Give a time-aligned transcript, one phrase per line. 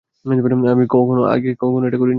[0.25, 0.85] আমি
[1.27, 2.09] আগে কখনো এটা করিনি।